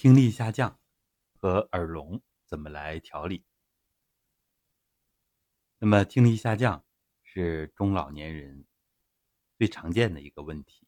[0.00, 0.78] 听力下降
[1.40, 3.44] 和耳聋怎么来调理？
[5.78, 6.84] 那么，听力下降
[7.24, 8.64] 是中老年人
[9.56, 10.86] 最常见的一个问题，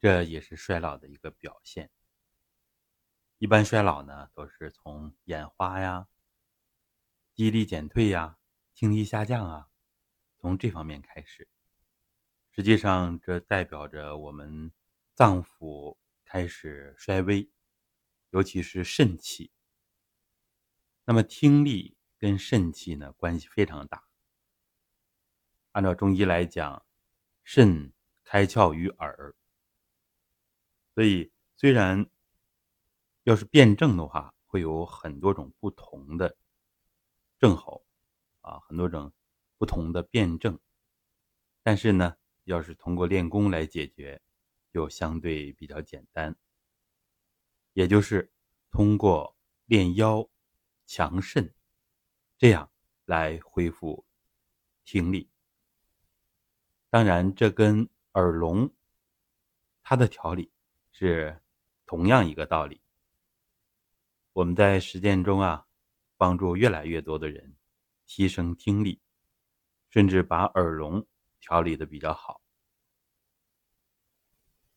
[0.00, 1.92] 这也是衰老的一个表现。
[3.38, 6.08] 一般衰老呢，都是从眼花呀、
[7.32, 8.36] 记忆力减退呀、
[8.74, 9.68] 听力下降啊，
[10.40, 11.48] 从这方面开始。
[12.50, 14.72] 实际上，这代表着我们
[15.14, 17.48] 脏腑开始衰微，
[18.32, 19.50] 尤其是肾气。
[21.04, 24.04] 那么，听力跟肾气呢关系非常大。
[25.70, 26.84] 按照中医来讲，
[27.42, 27.92] 肾
[28.22, 29.34] 开窍于耳，
[30.94, 32.06] 所以虽然。
[33.24, 36.36] 要是辩证的话，会有很多种不同的
[37.38, 37.86] 症候，
[38.40, 39.12] 啊，很多种
[39.58, 40.58] 不同的辩证。
[41.62, 44.20] 但是呢，要是通过练功来解决，
[44.72, 46.36] 就相对比较简单。
[47.74, 48.31] 也就是
[48.72, 49.36] 通过
[49.66, 50.28] 练腰、
[50.86, 51.54] 强肾，
[52.38, 52.70] 这样
[53.04, 54.06] 来恢复
[54.84, 55.30] 听力。
[56.88, 58.74] 当然，这跟耳聋
[59.82, 60.50] 它的调理
[60.90, 61.42] 是
[61.84, 62.80] 同样一个道理。
[64.32, 65.66] 我们在实践中啊，
[66.16, 67.54] 帮助越来越多的人
[68.06, 69.02] 提升听力，
[69.90, 71.06] 甚至把耳聋
[71.40, 72.40] 调理的比较好。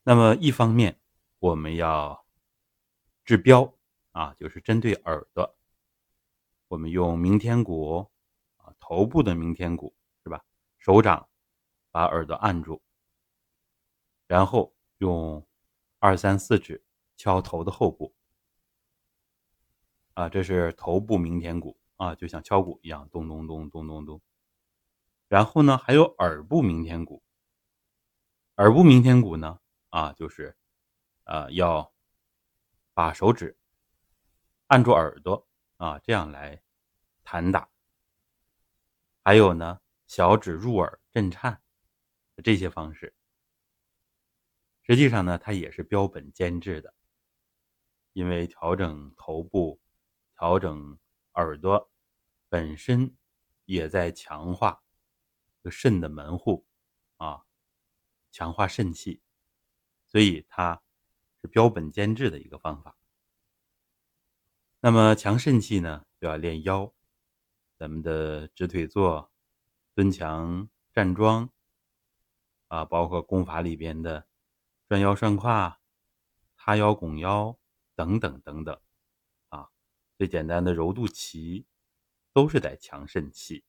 [0.03, 0.99] 那么一方面，
[1.39, 2.25] 我们要
[3.23, 3.74] 治标
[4.15, 5.57] 啊，就是针对耳朵，
[6.69, 8.09] 我们用明天鼓
[8.55, 10.41] 啊，头部的明天鼓是吧？
[10.77, 11.27] 手掌
[11.91, 12.81] 把耳朵按住，
[14.25, 15.45] 然后用
[15.99, 16.81] 二三四指
[17.17, 18.15] 敲头的后部。
[20.13, 24.21] 啊，这是头部鸣天鼓啊，就像敲鼓一样，咚咚咚咚咚咚。
[25.27, 27.21] 然后呢，还有耳部鸣天鼓。
[28.55, 30.55] 耳部鸣天鼓呢，啊，就是，
[31.25, 31.93] 呃，要
[32.93, 33.57] 把手指
[34.67, 36.61] 按住耳朵啊，这样来
[37.23, 37.69] 弹打。
[39.23, 41.61] 还有呢，小指入耳震颤，
[42.43, 43.15] 这些方式，
[44.83, 46.93] 实际上呢，它也是标本兼治的，
[48.13, 49.81] 因为调整头部。
[50.37, 50.99] 调整
[51.35, 51.89] 耳朵
[52.49, 53.15] 本身
[53.63, 54.83] 也在强化
[55.71, 56.67] 肾的门户
[57.15, 57.45] 啊，
[58.31, 59.21] 强化肾气，
[60.07, 60.83] 所以它
[61.39, 62.97] 是标本兼治的一个方法。
[64.85, 66.93] 那么强肾气呢，就要练腰，
[67.75, 69.31] 咱们的直腿坐、
[69.95, 71.49] 蹲墙、站桩
[72.67, 74.27] 啊，包括功法里边的
[74.87, 75.79] 转腰涮胯、
[76.55, 77.57] 塌腰拱腰
[77.95, 78.79] 等等等等。
[79.49, 79.71] 啊
[80.19, 81.65] 最简单的揉肚脐，
[82.31, 83.65] 都是在强肾气。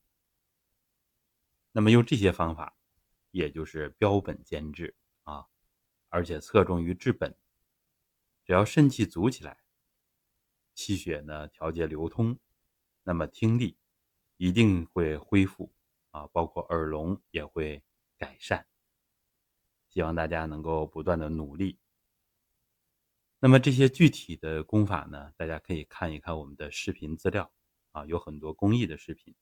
[1.72, 2.76] 那么用这些方法，
[3.31, 5.47] 也就是标本兼治啊，
[6.10, 7.34] 而且侧重于治本。
[8.44, 9.56] 只要肾气足起来，
[10.76, 12.38] 气血呢调节流通，
[13.03, 13.78] 那么听力
[14.37, 15.72] 一定会恢复
[16.10, 17.82] 啊，包括耳聋也会
[18.19, 18.66] 改善。
[19.88, 21.78] 希望大家能够不断的努力。
[23.38, 27.50] 那么这些具体的功法呢，大家可以看一看我们的视频资料
[27.93, 29.34] 啊，有很多公益的视频，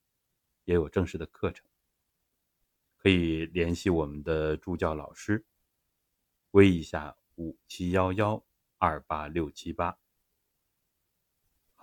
[0.65, 1.67] 也有正式的课程，
[2.97, 5.45] 可以联系我们的助教老师，
[6.53, 8.45] 微一下五七幺幺
[8.79, 9.99] 二八六七八。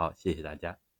[0.01, 0.90] 好，谢谢大家。